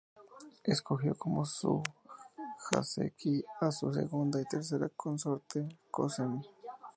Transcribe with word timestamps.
Escogió 0.63 1.13
como 1.13 1.45
su 1.45 1.83
haseki 2.75 3.45
a 3.59 3.71
su 3.71 3.93
segunda 3.93 4.41
y 4.41 4.45
tercera 4.45 4.89
consorte, 4.89 5.69
Kösem. 5.91 6.41